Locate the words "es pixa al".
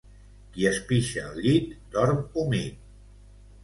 0.69-1.39